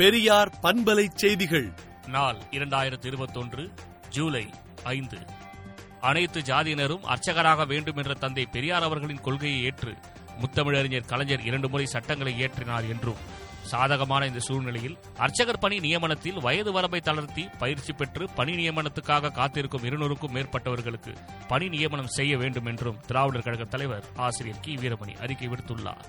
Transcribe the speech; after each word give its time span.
பெரியார் 0.00 0.52
பண்பலை 0.62 1.08
செய்திகள். 1.14 1.72
நாள் 2.06 2.36
இரண்டாயிரத்தி 2.50 3.06
இருபத்தொன்று 3.06 3.70
ஜூலை 4.08 4.50
ஐந்து. 4.84 5.18
அனைத்து 6.00 6.40
ஜாதியினரும் 6.40 7.00
அர்ச்சகராக 7.00 7.64
வேண்டும் 7.64 7.96
என்ற 7.96 8.14
தந்தை 8.14 8.46
பெரியார் 8.46 8.82
அவர்களின் 8.82 9.20
கொள்கையை 9.20 9.64
ஏற்று 9.64 9.94
முத்தமிழறிஞர் 10.40 11.06
கலைஞர் 11.06 11.44
இரண்டு 11.44 11.68
முறை 11.68 11.86
சட்டங்களை 11.86 12.44
இயற்றினார் 12.44 12.88
என்றும் 12.88 13.48
சாதகமான 13.62 14.26
இந்த 14.26 14.38
சூழ்நிலையில் 14.38 14.98
அர்ச்சகர் 15.16 15.58
பணி 15.58 15.78
நியமனத்தில் 15.78 16.40
வயது 16.40 16.72
வரம்பை 16.72 17.00
தளர்த்தி 17.00 17.48
பயிற்சி 17.58 17.92
பெற்று 17.92 18.30
பணி 18.30 18.52
நியமனத்துக்காக 18.52 19.32
காத்திருக்கும் 19.32 19.82
இருநூறுக்கும் 19.82 20.32
மேற்பட்டவர்களுக்கு 20.32 21.16
பணி 21.48 21.68
நியமனம் 21.68 22.06
செய்ய 22.06 22.36
வேண்டும் 22.36 22.66
என்றும் 22.66 23.00
திராவிடர் 23.06 23.42
கழக 23.42 23.64
தலைவர் 23.64 24.04
ஆசிரியர் 24.16 24.60
கி. 24.60 24.74
வீரமணி 24.74 25.20
அறிக்கை 25.20 25.48
விடுத்துள்ளார். 25.48 26.04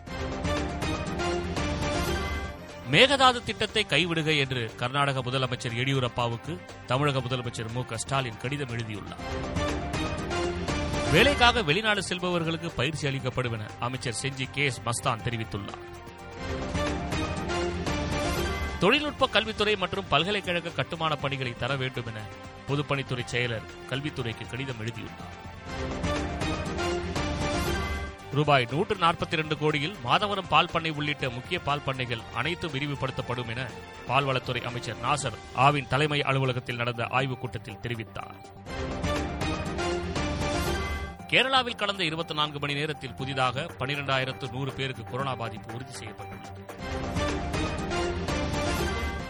மேகதாது 2.92 3.44
திட்டத்தை 3.44 3.86
கைவிடுக 3.90 4.38
என்று 4.38 4.72
கர்நாடக 4.76 5.20
முதலமைச்சர் 5.20 5.78
எடியூரப்பாவுக்கு 5.82 6.60
தமிழக 6.86 7.20
முதலமைச்சர் 7.20 7.72
மு 7.72 7.86
க 7.86 7.98
ஸ்டாலின் 7.98 8.38
கடிதம் 8.38 8.70
எழுதியுள்ளார். 8.70 9.22
வேலைக்காக 11.12 11.64
வெளிநாடு 11.64 12.02
செல்பவர்களுக்கு 12.08 12.70
பயிற்சி 12.76 13.08
அளிக்கப்படும் 13.08 13.54
என 13.54 13.66
அமைச்சர் 13.80 14.18
செஞ்சி 14.22 14.48
கே 14.52 14.66
எஸ் 14.66 14.82
மஸ்தான் 14.86 15.24
தெரிவித்துள்ளார். 15.24 15.86
தொழில்நுட்ப 18.80 19.28
கல்வித்துறை 19.28 19.76
மற்றும் 19.76 20.08
பல்கலைக்கழக 20.10 20.70
கட்டுமான 20.70 21.16
பணிகளை 21.16 21.54
தர 21.54 21.76
வேண்டும் 21.76 22.06
என 22.06 22.22
பொதுப்பணித்துறை 22.68 23.26
செயலர் 23.32 23.70
கல்வித்துறைக்கு 23.90 24.50
கடிதம் 24.50 24.80
எழுதியுள்ளார். 24.80 26.21
ரூபாய் 28.32 28.68
நூற்று 28.72 28.96
நாற்பத்தி 28.96 29.32
இரண்டு 29.32 29.58
கோடியில் 29.58 29.96
மாதவரம் 30.06 30.48
பால் 30.50 30.70
பண்ணை 30.72 30.92
உள்ளிட்ட 30.92 31.30
முக்கிய 31.30 31.60
பால் 31.60 31.82
பண்ணைகள் 31.82 32.20
அனைத்தும் 32.36 32.72
விரிவுபடுத்தப்படும் 32.72 33.48
என 33.48 33.70
பால்வளத்துறை 34.08 34.62
அமைச்சர் 34.62 34.96
நாசர் 35.04 35.38
ஆவின் 35.56 35.88
தலைமை 35.88 36.22
அலுவலகத்தில் 36.22 36.76
நடந்த 36.76 37.08
ஆய்வுக் 37.10 37.40
கூட்டத்தில் 37.40 37.80
தெரிவித்தார். 37.82 38.36
கேரளாவில் 41.28 41.76
கடந்த 41.76 42.04
இருபத்தி 42.04 42.34
நான்கு 42.34 42.60
மணி 42.60 42.74
நேரத்தில் 42.74 43.14
புதிதாக 43.14 43.66
பனிரெண்டாயிரத்து 43.80 44.52
நூறு 44.52 44.74
பேருக்கு 44.74 45.04
கொரோனா 45.04 45.36
பாதிப்பு 45.36 45.74
உறுதி 45.74 45.92
செய்யப்பட்டுள்ளது. 45.92 46.66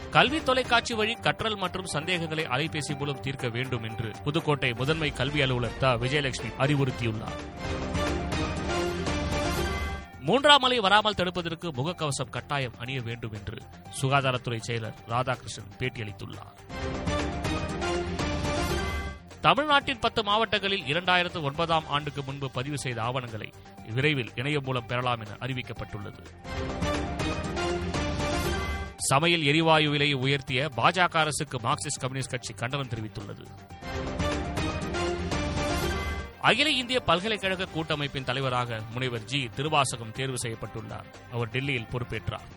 கல்வி 0.10 0.44
தொலைக்காட்சி 0.44 0.94
வழி 0.94 1.14
கற்றல் 1.14 1.56
மற்றும் 1.56 1.86
சந்தேகங்களை 1.86 2.46
அலைபேசி 2.46 2.98
மூலம் 2.98 3.20
தீர்க்க 3.20 3.50
வேண்டும் 3.50 3.84
என்று 3.84 4.12
புதுக்கோட்டை 4.24 4.74
முதன்மை 4.74 5.12
கல்வி 5.12 5.42
அலுவலர் 5.42 5.78
த. 5.78 5.88
விஜயலட்சுமி 5.88 6.52
அறிவுறுத்தியுள்ளார். 6.60 7.81
மூன்றாம் 10.22 10.64
அலை 10.64 10.80
வராமல் 10.80 11.14
தடுப்பதற்கு 11.14 11.68
முகக்கவசம் 11.72 12.30
கட்டாயம் 12.30 12.76
அணிய 12.80 13.02
வேண்டும் 13.02 13.34
என்று 13.34 13.58
சுகாதாரத்துறை 14.02 14.60
செயலர் 14.68 14.98
ராதாகிருஷ்ணன் 15.08 15.72
பேட்டியளித்துள்ளார். 15.80 16.58
தமிழ்நாட்டின் 19.42 20.00
பத்து 20.00 20.24
மாவட்டங்களில் 20.24 20.84
இரண்டாயிரத்து 20.88 21.42
ஒன்பதாம் 21.42 21.88
ஆண்டுக்கு 21.88 22.24
முன்பு 22.24 22.52
பதிவு 22.52 22.78
செய்த 22.78 23.02
ஆவணங்களை 23.02 23.54
விரைவில் 23.94 24.32
இணையம் 24.36 24.64
மூலம் 24.64 24.86
பெறலாம் 24.86 25.20
என 25.20 25.38
அறிவிக்கப்பட்டுள்ளது. 25.40 26.24
சமையல் 28.98 29.44
எரிவாயு 29.44 29.90
விலையை 29.90 30.18
உயர்த்திய 30.18 30.70
பாஜக 30.76 31.18
அரசுக்கு 31.18 31.58
மார்க்சிஸ்ட் 31.58 32.02
கம்யூனிஸ்ட் 32.02 32.30
கட்சி 32.30 32.54
கண்டனம் 32.54 32.88
தெரிவித்துள்ளது. 32.88 33.46
அகில 36.42 36.70
இந்திய 36.70 37.00
பல்கலைக்கழக 37.00 37.66
கூட்டமைப்பின் 37.66 38.24
தலைவராக 38.24 38.82
முனைவர் 38.92 39.24
ஜி. 39.24 39.50
திருவாசகம் 39.56 40.12
தேர்வு 40.12 40.36
செய்யப்பட்டுள்ளார். 40.44 41.06
அவர் 41.32 41.50
டெல்லியில் 41.50 41.88
பொறுப்பேற்றார். 41.92 42.48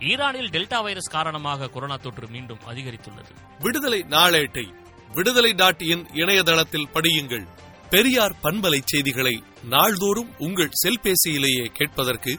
ஈரானில் 0.00 0.50
டெல்டா 0.50 0.82
வைரஸ் 0.82 1.10
காரணமாக 1.10 1.68
கொரோனா 1.68 1.96
தொற்று 1.96 2.28
மீண்டும் 2.28 2.58
அதிகரித்துள்ளது. 2.68 3.60
விடுதலை 3.60 4.04
நாளேட்டை 4.08 4.74
விடுதலை 5.14 5.52
டாட் 5.52 5.80
இன் 5.80 6.06
இணையதளத்தில் 6.12 6.88
படியுங்கள். 6.94 7.48
பெரியார் 7.90 8.34
பண்பலை 8.42 8.80
செய்திகளை 8.84 9.42
நாள்தோறும் 9.64 10.38
உங்கள் 10.38 10.70
செல்பேசியிலேயே 10.86 11.66
கேட்பதற்கு 11.66 12.38